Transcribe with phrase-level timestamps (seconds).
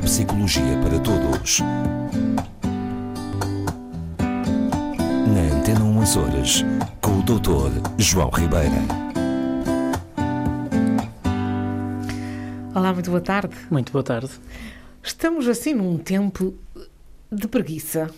[0.00, 1.60] Neuropsicologia para Todos.
[5.26, 6.64] Na Antena 1 Açores,
[7.02, 7.86] com o Dr.
[7.98, 8.76] João Ribeira.
[12.74, 13.54] Olá, muito boa tarde.
[13.70, 14.30] Muito boa tarde.
[15.02, 16.54] Estamos assim num tempo
[17.30, 18.10] de preguiça.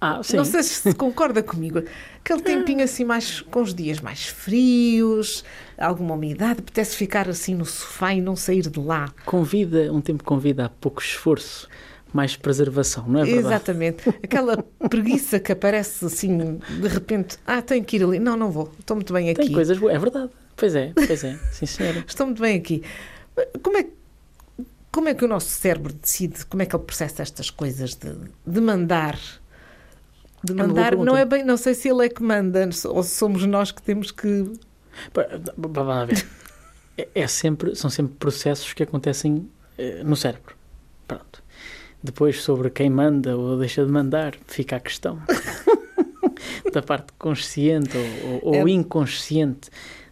[0.00, 0.36] Ah, sim.
[0.36, 1.82] Não sei se concorda comigo.
[2.20, 5.44] Aquele tempinho assim mais com os dias mais frios,
[5.76, 9.12] alguma umidade, apetece ficar assim no sofá e não sair de lá.
[9.24, 11.68] Convida, um tempo convida a pouco esforço,
[12.12, 13.46] mais preservação, não é verdade?
[13.46, 14.08] Exatamente.
[14.22, 18.18] Aquela preguiça que aparece assim, de repente, ah, tenho que ir ali.
[18.20, 18.72] Não, não vou.
[18.78, 19.46] Estou muito bem aqui.
[19.46, 20.30] Tem coisas boas, é verdade.
[20.54, 22.04] Pois é, pois é, sim senhora.
[22.06, 22.82] Estou muito bem aqui.
[23.62, 23.86] Como é,
[24.92, 28.12] como é que o nosso cérebro decide, como é que ele processa estas coisas de,
[28.46, 29.18] de mandar?
[30.42, 33.44] De mandar, não é bem, não sei se ele é que manda, ou se somos
[33.44, 34.50] nós que temos que.
[35.56, 36.26] Vamos ver.
[36.96, 40.54] É, é sempre, são sempre processos que acontecem eh, no cérebro.
[41.06, 41.42] Pronto.
[42.02, 45.20] Depois, sobre quem manda ou deixa de mandar, fica a questão
[46.72, 48.70] da parte consciente ou, ou- ou É.
[48.70, 49.70] inconsciente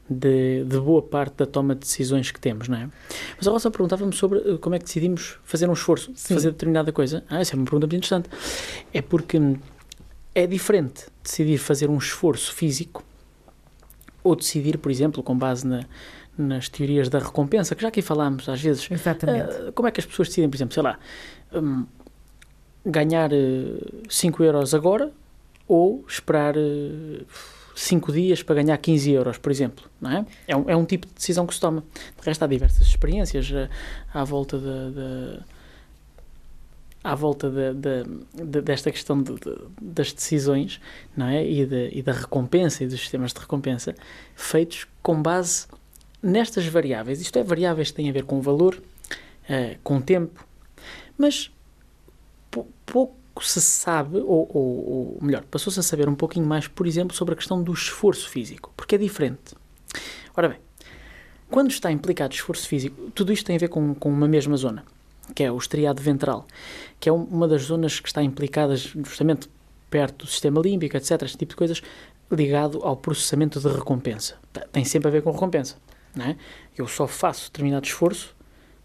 [0.08, 2.88] de, de boa parte da toma de decisões que temos, não é?
[3.36, 6.34] Mas agora só perguntava-me sobre eh, como é que decidimos fazer um esforço, Sim.
[6.34, 7.24] fazer determinada coisa.
[7.28, 8.28] Ah, essa é uma pergunta muito interessante.
[8.94, 9.56] É porque hum,
[10.37, 13.03] é diferente decidir fazer um esforço físico
[14.23, 15.84] ou decidir, por exemplo, com base na-
[16.37, 19.51] nas teorias da recompensa, que já aqui falámos às vezes, Exatamente.
[19.69, 20.98] ah, como é que as pessoas decidem, por exemplo, sei lá,
[21.55, 21.87] hum,
[22.84, 23.31] ganhar
[24.11, 25.11] 5 euros agora
[25.67, 26.55] ou esperar
[27.75, 30.27] 5 dias para ganhar 15 euros, por exemplo, não é?
[30.47, 31.83] É um, é um tipo de decisão que se toma.
[32.20, 33.51] De resto, há diversas experiências
[34.12, 35.41] à volta da...
[37.10, 38.02] à volta da- da-
[38.44, 40.80] da- desta questão de- de- das decisões
[41.16, 41.44] não é?
[41.44, 41.60] e,
[41.92, 43.94] e da recompensa e dos sistemas de recompensa
[44.34, 45.66] feitos com base
[46.22, 47.20] nestas variáveis.
[47.20, 48.80] Isto é, variáveis que têm a ver com valor,
[49.48, 50.45] eh, com tempo,
[51.16, 51.50] mas
[52.50, 56.86] pou- pouco se sabe, ou, ou- ou melhor, passou-se a saber um pouquinho mais, por
[56.86, 59.55] exemplo, sobre a questão do esforço físico, porque é diferente.
[60.36, 60.58] Ora bem,
[61.50, 64.84] quando está implicado esforço físico, tudo isto tem a ver com, com uma mesma zona,
[65.35, 66.47] que é o estriado ventral,
[67.01, 69.48] que é um- uma das zonas que está implicadas justamente
[69.91, 71.83] perto do sistema límbico, etc., este tipo de coisas,
[72.31, 74.35] ligado ao processamento de recompensa.
[74.73, 75.77] Tem sempre a ver com recompensa,
[76.14, 76.37] não é?
[76.77, 78.35] Eu só faço determinado esforço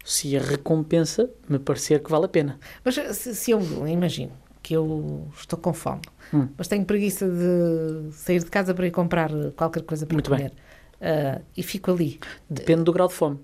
[0.04, 2.58] se a recompensa me parecer que vale a pena.
[2.84, 4.32] Mas se, se eu imagino
[4.62, 6.48] que eu estou com fome, Hum.
[6.56, 10.52] mas tenho preguiça de sair de casa para ir comprar qualquer coisa para Muito comer
[11.00, 13.38] ah, e fico ali, Depende do grau de fome.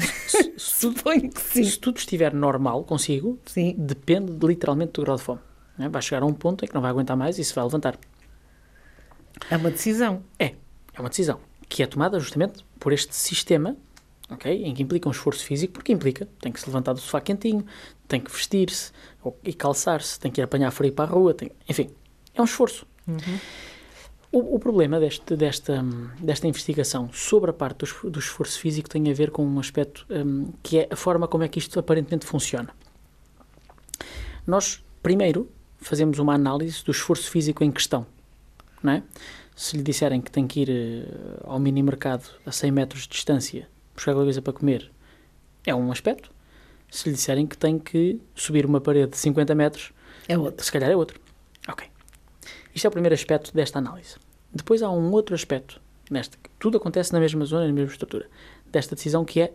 [0.00, 1.64] Se, se tudo, suponho que sim.
[1.64, 3.74] se tudo estiver normal consigo, Sim.
[3.78, 5.40] depende literalmente do grau de fome.
[5.78, 5.88] é?
[5.88, 7.98] Vai chegar a um ponto em que não vai aguentar mais e se vai levantar.
[9.50, 10.22] É uma decisão.
[10.38, 10.54] É,
[10.94, 13.76] é uma decisão que é tomada justamente por este sistema,
[14.28, 14.64] ok?
[14.64, 17.64] Em que implica um esforço físico, porque implica, tem que se levantar do sofá quentinho,
[18.08, 18.90] tem que vestir-se
[19.44, 21.90] e calçar-se, tem que ir apanhar frio para a rua, tem, enfim,
[22.34, 22.84] é um esforço.
[24.32, 25.82] O, o problema deste, desta,
[26.20, 30.06] desta investigação sobre a parte do, do esforço físico tem a ver com um aspecto
[30.08, 32.70] hum, que é a forma como é que isto aparentemente funciona.
[34.46, 38.06] Nós, primeiro, fazemos uma análise do esforço físico em questão,
[38.82, 39.02] não é?
[39.56, 43.08] Se lhe disserem que tem que ir eh, ao mini mercado a 100 metros de
[43.10, 44.90] distância buscar alguma coisa para comer,
[45.66, 46.30] é um aspecto.
[46.90, 49.92] Se lhe disserem que tem que subir uma parede de 50 metros,
[50.28, 50.64] É outro.
[50.64, 51.20] se calhar é outro.
[51.68, 51.86] Ok.
[52.74, 54.16] Isto é o primeiro aspecto desta análise.
[54.52, 58.28] Depois há um outro aspecto, neste, que tudo acontece na mesma zona, na mesma estrutura,
[58.66, 59.52] desta decisão que é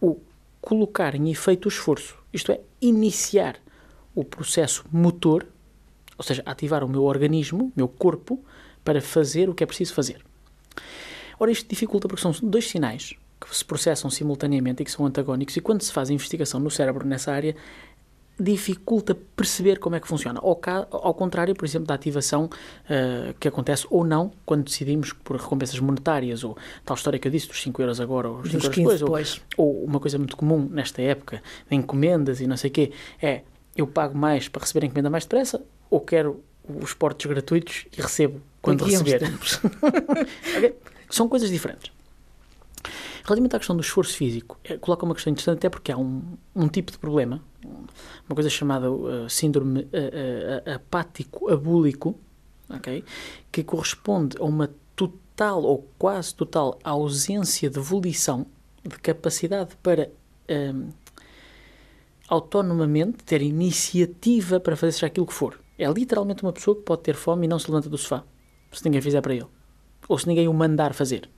[0.00, 0.18] o
[0.60, 2.16] colocar em efeito o esforço.
[2.32, 3.56] Isto é, iniciar
[4.14, 5.46] o processo motor,
[6.16, 8.42] ou seja, ativar o meu organismo, meu corpo,
[8.84, 10.24] para fazer o que é preciso fazer.
[11.38, 15.56] Ora, isto dificulta porque são dois sinais que se processam simultaneamente e que são antagónicos,
[15.56, 17.54] e quando se faz investigação no cérebro nessa área,
[18.38, 20.40] dificulta perceber como é que funciona.
[20.40, 20.58] Ao,
[20.90, 22.50] ao contrário, por exemplo, da ativação
[22.88, 27.32] eh, que acontece ou não quando decidimos por recompensas monetárias, ou tal história que eu
[27.32, 29.40] disse, dos 5 euros agora ou os 5 Dos euros 15 depois, ou- depois.
[29.56, 32.92] ou uma coisa muito comum nesta época, de encomendas e não sei o quê,
[33.22, 33.42] é
[33.76, 36.42] eu pago mais para receber a encomenda mais depressa ou quero
[36.80, 39.18] os portos gratuitos e recebo quando receber.
[39.20, 39.60] tempos.
[40.56, 40.74] Ok?
[41.10, 41.92] São coisas diferentes.
[43.24, 46.36] Relativamente à questão do esforço físico, eh, coloca uma questão interessante até porque há um,
[46.54, 52.18] um tipo de problema, uma coisa chamada uh, síndrome eh, uh, uh, apático abúlico,
[52.68, 53.02] ok?
[53.50, 58.44] que corresponde a uma total ou quase total ausência de volição,
[58.82, 60.10] de capacidade para
[60.46, 60.90] ehm,
[62.28, 65.58] autonomamente ter iniciativa para fazer seja aquilo que for.
[65.78, 68.22] É literalmente uma pessoa que pode ter fome e não se levanta do sofá,
[68.70, 69.46] se ninguém fizer para ele.
[70.06, 71.30] Ou se ninguém o mandar fazer.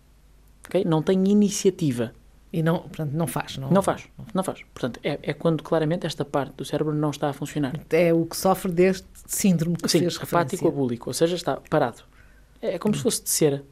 [0.66, 0.84] Ok?
[0.84, 2.12] Não tem iniciativa.
[2.52, 3.58] E não, portanto, não faz.
[3.58, 4.60] Não, Não faz, não faz.
[4.72, 7.72] Portanto, é, é quando claramente esta parte do cérebro não está a funcionar.
[7.90, 12.02] É o que sofre deste síndrome que Sim, fez apático abúlico, ou seja, está parado.
[12.62, 13.64] É, é como se fosse de cera.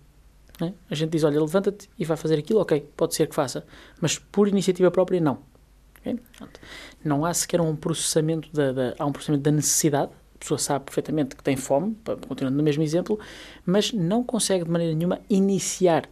[0.61, 0.73] é?
[0.91, 3.65] A gente diz, olha, levanta-te e vai fazer aquilo, ok, pode ser que faça,
[4.01, 5.39] mas por iniciativa própria, não.
[6.01, 6.19] Ok?
[6.37, 6.61] Portanto,
[7.03, 10.85] não há sequer um processamento da, da- há um processamento da necessidade, a pessoa sabe
[10.85, 11.97] perfeitamente que tem fome,
[12.29, 13.19] continuando no mesmo exemplo,
[13.65, 16.07] mas não consegue de maneira nenhuma iniciar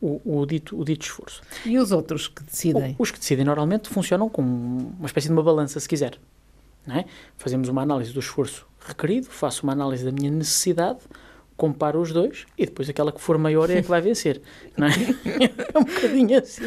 [0.00, 1.42] o, o dito, o dito esforço.
[1.64, 2.94] E os outros que decidem?
[2.98, 6.18] Os que decidem normalmente funcionam como uma espécie de uma balança, se quiser.
[6.88, 7.04] É?
[7.36, 11.00] Fazemos uma análise do esforço requerido, faço uma análise da minha necessidade,
[11.54, 14.40] comparo os dois e depois aquela que for maior é a que vai vencer.
[14.76, 14.90] Não é?
[15.74, 16.62] é um bocadinho assim.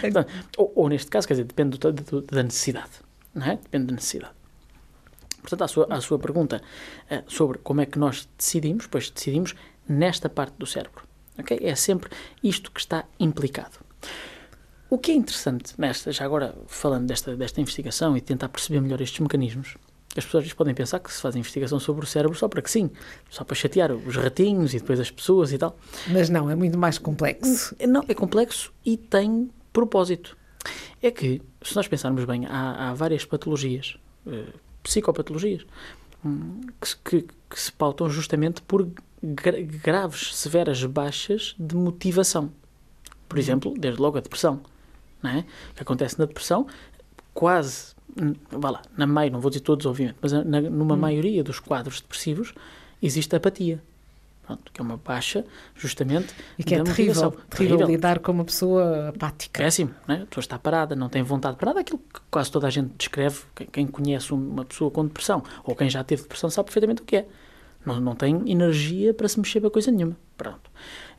[0.00, 2.90] Portanto, ou, ou neste caso, quer dizer, depende do- do- da necessidade.
[3.32, 3.56] Não é?
[3.56, 4.32] Depende da necessidade.
[5.40, 6.60] Portanto, à sua, à sua pergunta
[7.08, 9.54] eh, sobre como é que nós decidimos, pois decidimos
[9.88, 11.04] nesta parte do cérebro.
[11.60, 12.10] É sempre
[12.42, 13.78] isto que está implicado.
[14.90, 19.00] O que é interessante nesta, já agora falando desta, desta investigação e tentar perceber melhor
[19.00, 19.76] estes mecanismos,
[20.16, 22.90] as pessoas podem pensar que se faz investigação sobre o cérebro só para que sim,
[23.28, 25.76] só para chatear os ratinhos e depois as pessoas e tal.
[26.08, 27.76] Mas não, é muito mais complexo.
[27.86, 30.36] Não, é complexo e tem propósito.
[31.02, 33.96] É que, se nós pensarmos bem, há, há várias patologias,
[34.26, 34.46] eh,
[34.82, 35.64] psicopatologias,
[36.80, 38.88] que, se- que- que se pautam justamente por
[39.22, 42.50] gra- graves, severas baixas de motivação.
[43.28, 44.60] Por exemplo, desde logo a depressão.
[45.22, 45.44] Não é?
[45.70, 46.66] O que acontece na depressão,
[47.34, 51.42] quase, hum, vá lá, na maioria, não vou dizer todos, obviamente, mas na- numa maioria
[51.44, 52.54] dos quadros depressivos
[53.02, 53.82] existe apatia.
[54.48, 59.10] Pronto, que é uma baixa, justamente, E que é terrível, terrível lidar com uma pessoa
[59.10, 59.62] apática.
[59.62, 60.22] Péssimo, né?
[60.22, 62.90] a pessoa está parada, não tem vontade para nada, aquilo que quase toda a gente
[62.96, 67.04] descreve, quem, conhece uma pessoa com depressão, ou quem já teve depressão sabe perfeitamente o
[67.04, 67.26] que é.
[67.84, 70.16] Não, não tem energia para se mexer para coisa nenhuma.
[70.34, 70.70] Pronto.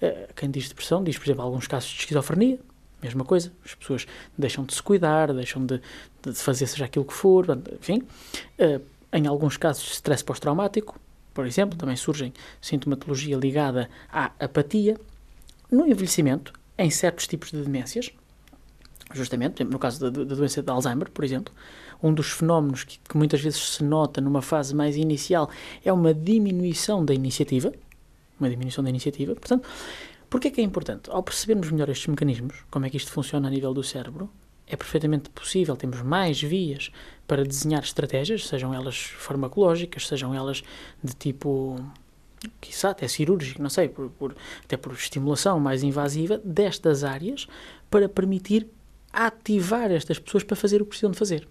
[0.02, 2.60] Eh, Quem diz depressão diz, por exemplo, alguns casos de esquizofrenia,
[3.02, 3.52] mesma coisa.
[3.64, 5.80] As pessoas deixam de se cuidar, deixam de,
[6.24, 7.46] de fazer seja aquilo que for,
[7.80, 8.02] enfim.
[8.58, 8.82] Eh,
[9.14, 11.00] Em alguns casos de stress pós-traumático,
[11.34, 14.98] por exemplo, também surgem sintomatologia ligada à apatia.
[15.72, 18.12] No envelhecimento, em certos tipos de demências,
[19.14, 21.54] justamente, no caso da, da doença de Alzheimer, por exemplo,
[22.02, 25.50] um dos fenómenos que, que muitas vezes se nota numa fase mais inicial
[25.84, 27.74] é uma diminuição da iniciativa,
[28.40, 29.36] uma diminuição da iniciativa.
[29.36, 29.68] Portanto,
[30.30, 31.10] porquê é que é importante?
[31.10, 34.30] Ao percebermos melhor estes mecanismos, como é que isto funciona a nível do cérebro,
[34.70, 36.92] é perfeitamente possível, temos mais vias
[37.28, 40.64] para desenhar estratégias, sejam elas farmacológicas, sejam elas
[41.04, 41.84] de tipo,
[42.62, 47.48] quiçá até cirúrgico, não sei, por, por- até por estimulação mais invasiva, destas áreas,
[47.90, 48.68] para permitir
[49.12, 51.48] ativar estas pessoas para fazer o que precisam de fazer.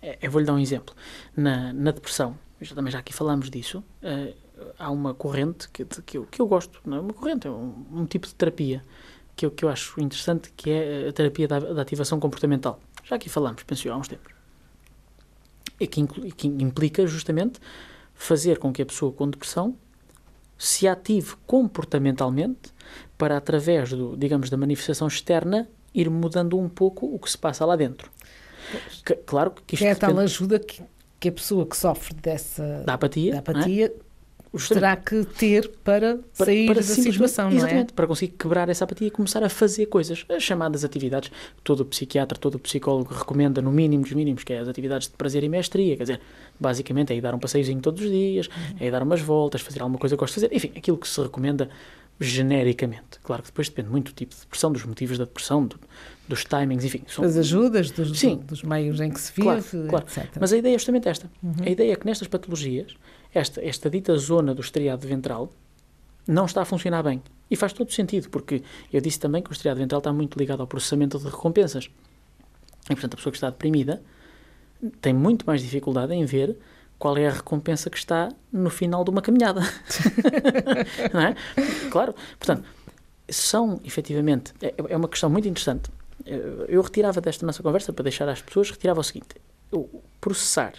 [0.00, 0.94] Eh, Eu vou-lhe dar um exemplo.
[1.36, 4.32] Na, na depressão, já, também já aqui falámos disso, eh,
[4.78, 7.84] há uma corrente que, que, eu, que eu gosto, não é uma corrente, é um,
[7.92, 8.82] um tipo de terapia
[9.36, 12.80] que eu, que eu acho interessante, que é a terapia da, da ativação comportamental.
[13.04, 14.32] Já aqui falámos, penso eu, há uns tempos.
[15.78, 17.60] E que, inclu- e que implica justamente
[18.14, 19.76] fazer com que a pessoa com depressão
[20.56, 22.72] se ative comportamentalmente
[23.18, 27.64] para, através do, digamos, da manifestação externa, ir mudando um pouco o que se passa
[27.66, 28.10] lá dentro.
[29.04, 30.82] Que- claro que isto é a tal depende ajuda que,
[31.20, 33.92] que a pessoa que sofre dessa da apatia, da é?
[34.58, 34.80] Justamente.
[34.82, 37.84] terá que ter para, para, sair para da simplesmente- situação, não é?
[37.94, 41.84] para conseguir quebrar essa apatia e começar a fazer coisas, as chamadas atividades que todo
[41.84, 45.48] psiquiatra, todo psicólogo recomenda no mínimo dos mínimos, que é as atividades de prazer e
[45.48, 46.20] mestria, quer dizer,
[46.58, 48.76] basicamente é ir dar um passeiozinho todos os dias, Uhum.
[48.80, 51.08] é ir dar umas voltas, fazer alguma coisa que gosto de fazer, enfim, aquilo que
[51.08, 51.68] se recomenda
[52.30, 53.18] genericamente.
[53.22, 55.78] Claro que depois depende muito do tipo de depressão, dos motivos da depressão, do-
[56.28, 57.02] dos timings, enfim.
[57.06, 58.36] são- Das ajudas, dos, Sim.
[58.46, 60.06] dos meios em que se vive, Claro, claro.
[60.06, 60.36] etc.
[60.40, 61.30] Mas a ideia é justamente esta.
[61.64, 62.94] A ideia é que nestas patologias,
[63.38, 65.52] esta, esta dita zona do estriado ventral
[66.26, 67.22] não está a funcionar bem.
[67.50, 68.62] E faz todo sentido, porque
[68.92, 71.88] eu disse também que o estriado ventral está muito ligado ao processamento de recompensas.
[72.84, 74.02] E, portanto, a pessoa que está deprimida
[75.00, 76.56] tem muito mais dificuldade em ver
[76.98, 79.60] qual é a recompensa que está no final de uma caminhada.
[81.12, 81.36] não é?
[81.90, 82.14] Claro.
[82.38, 82.64] Portanto,
[83.28, 85.90] são, efetivamente, é, é uma questão muito interessante.
[86.68, 89.36] Eu retirava desta nossa conversa, para deixar às pessoas, retirava o seguinte:
[90.20, 90.72] processar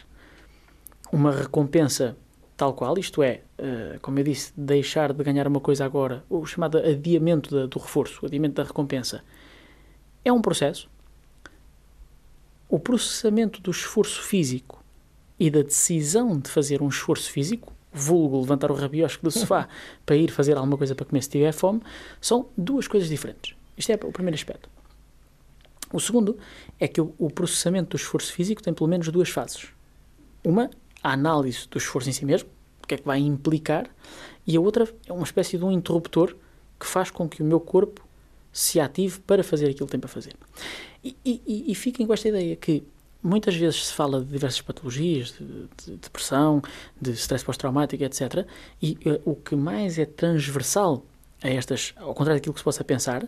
[1.12, 2.18] uma recompensa
[2.58, 6.44] tal qual, isto é, eh, como eu disse, deixar de ganhar uma coisa agora, o
[6.46, 9.24] chamado adiamento do reforço, o adiamento da recompensa,
[10.26, 10.90] é um processo.
[12.68, 14.84] O processamento do esforço físico
[15.40, 19.70] e da decisão de fazer um esforço físico, vulgo levantar o rabiosco do sofá
[20.04, 21.82] para ir fazer alguma coisa para comer se tiver fome,
[22.20, 23.56] são duas coisas diferentes.
[23.78, 24.68] Isto é o primeiro aspecto.
[25.94, 26.38] O segundo
[26.80, 29.68] é que o processamento do esforço físico tem pelo menos duas fases.
[30.44, 30.70] Uma,
[31.04, 32.50] a análise do esforço em si mesmo,
[32.84, 33.90] o que é que vai implicar,
[34.46, 36.36] e a outra é uma espécie de um interruptor
[36.80, 38.06] que faz com que o meu corpo
[38.52, 40.34] se ative para fazer aquilo que tem para fazer.
[41.04, 42.84] E, e, e fiquem com esta ideia que
[43.22, 46.62] muitas vezes se fala de diversas patologias, de, de depressão,
[47.00, 48.48] de stress pós-traumático, etc.
[48.82, 51.06] E uh, o que mais é transversal
[51.42, 53.28] a estas, ao contrário daquilo que se possa pensar,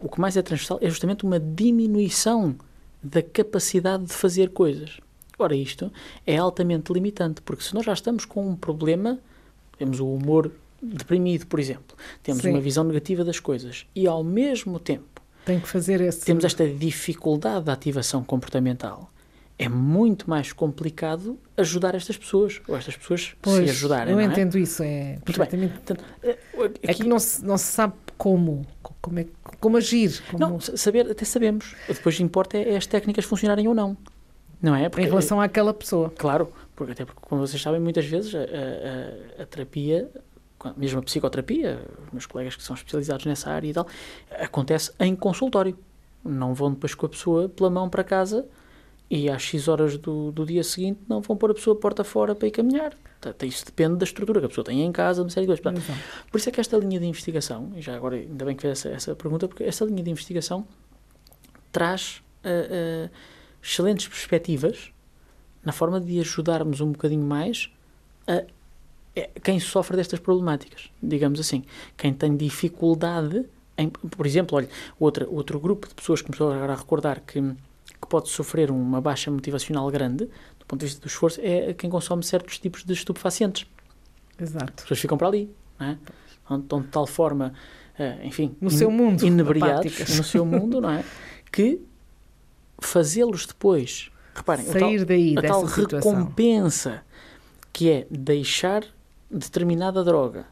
[0.00, 2.56] o que mais é transversal é justamente uma diminuição
[3.02, 5.00] da capacidade de fazer coisas.
[5.42, 5.92] Ora, isto
[6.24, 9.18] é altamente limitante, porque se nós já estamos com um problema,
[9.76, 12.50] temos o humor deprimido, por exemplo, temos Sim.
[12.50, 16.24] uma visão negativa das coisas e ao mesmo tempo tem que fazer esse...
[16.24, 19.12] temos esta dificuldade da ativação comportamental
[19.58, 24.12] é muito mais complicado ajudar estas pessoas, ou estas pessoas pois, se ajudarem.
[24.12, 24.24] Eu é?
[24.24, 25.74] entendo isso, é perfeitamente.
[25.74, 28.66] Portanto, eh, aqui, é que não se, não se sabe como,
[29.00, 29.26] como, é,
[29.60, 30.20] como agir.
[30.30, 30.38] Como...
[30.38, 31.76] Não, saber, até sabemos.
[31.86, 33.96] Depois importa é, é as técnicas funcionarem ou não.
[34.62, 34.88] Não é?
[34.88, 36.10] Porque, em relação àquela pessoa.
[36.16, 40.08] Claro, porque até porque, como vocês sabem, muitas vezes a, a, a terapia
[40.76, 43.86] mesmo a psicoterapia, os meus colegas que são especializados nessa área e tal,
[44.38, 45.76] acontece em consultório.
[46.24, 48.46] Não vão depois com a pessoa pela mão para casa
[49.10, 52.34] e às X horas do, do dia seguinte não vão pôr a pessoa porta fora
[52.34, 52.96] para ir caminhar.
[53.42, 55.62] Isso depende da estrutura que a pessoa tem em casa, uma série de coisas.
[55.62, 55.82] Portanto,
[56.30, 58.78] por isso é que esta linha de investigação, e já agora ainda bem que fez
[58.78, 60.66] essa, essa pergunta, porque esta linha de investigação
[61.70, 63.10] traz uh, uh,
[63.62, 64.92] excelentes perspectivas
[65.64, 67.70] na forma de ajudarmos um bocadinho mais
[68.26, 68.42] a,
[69.18, 71.64] a quem sofre destas problemáticas, digamos assim.
[71.96, 73.44] Quem tem dificuldade
[73.76, 77.20] em, por exemplo, olha, outra, outro grupo de pessoas que me estou agora a recordar
[77.20, 77.40] que
[78.02, 80.24] que pode sofrer uma baixa motivacional grande,
[80.58, 83.66] do ponto de vista do esforço, é quem consome certos tipos de estupefacientes.
[84.38, 84.72] Exato.
[84.76, 85.98] As pessoas ficam para ali, não é?
[86.58, 87.54] Estão de tal forma,
[87.98, 91.04] uh, enfim, no in, seu mundo, inebriados no seu mundo, não é?
[91.52, 91.80] Que
[92.80, 97.02] fazê-los depois, reparem, sair tal, daí a tal recompensa
[97.72, 98.84] que é deixar
[99.30, 100.46] determinada droga,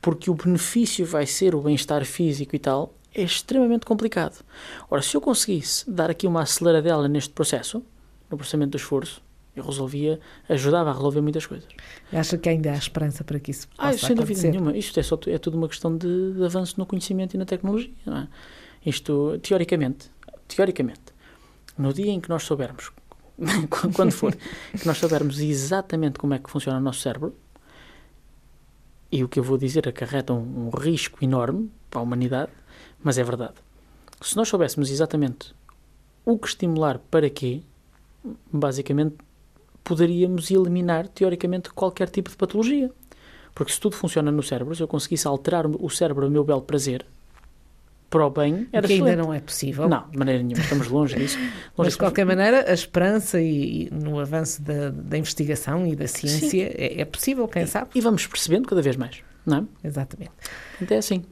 [0.00, 4.44] porque o benefício vai ser o bem-estar físico e tal, é extremamente complicado.
[4.88, 7.82] Ora, se eu conseguisse dar aqui uma aceleradela neste processo,
[8.30, 9.20] no processamento do esforço,
[9.54, 11.68] eu resolvia, ajudava a resolver muitas coisas.
[12.12, 14.34] Acha que ainda há esperança para que isso ah, possa ah, sem acontecer?
[14.34, 14.76] dúvida nenhuma.
[14.76, 17.90] Isto é, só, é tudo uma questão de, de avanço no conhecimento e na tecnologia.
[18.06, 18.28] É?
[18.88, 20.10] Isto, teoricamente,
[20.46, 21.09] teoricamente,
[21.80, 22.92] no dia em que nós soubermos,
[23.94, 27.34] quando for, que nós soubermos exatamente como é que funciona o nosso cérebro,
[29.10, 32.52] e o que eu vou dizer acarreta um, um risco enorme para a humanidade,
[33.02, 33.54] mas é verdade.
[34.20, 35.54] Se nós soubéssemos exatamente
[36.24, 37.62] o que estimular para quê,
[38.52, 39.16] basicamente
[39.82, 42.90] poderíamos eliminar, teoricamente, qualquer tipo de patologia.
[43.54, 46.62] Porque se tudo funciona no cérebro, se eu conseguisse alterar o cérebro a meu belo
[46.62, 47.04] prazer,
[48.10, 49.88] para o bem, era que ainda não é possível.
[49.88, 51.38] Não, de maneira nenhuma, estamos longe disso.
[51.40, 55.94] Longe Mas, de qualquer maneira, a esperança e, e no avanço da, da, investigação e
[55.94, 57.90] da ciência é, é, possível, quem e, sabe.
[57.94, 59.86] E vamos percebendo cada vez mais, não é?
[59.86, 60.32] Exatamente.
[60.82, 61.22] Então é assim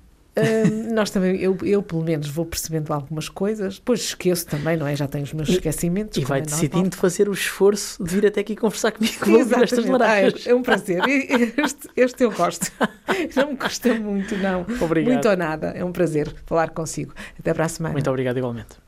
[0.92, 4.94] nós também, eu, eu pelo menos vou percebendo algumas coisas, depois esqueço também, não é?
[4.96, 6.16] Já tenho os meus esquecimentos.
[6.16, 9.86] E vai é decidindo fazer o esforço de vir até aqui conversar comigo ouvir estas
[9.86, 10.44] laranjas.
[10.46, 11.02] Ah, é, é um prazer.
[11.08, 12.70] Este, este eu gosto.
[13.36, 14.66] Não me custa muito, não.
[14.80, 15.12] Obrigado.
[15.12, 15.68] Muito ou nada.
[15.68, 17.14] É um prazer falar consigo.
[17.38, 17.92] Até para a semana.
[17.92, 18.87] Muito obrigado, igualmente.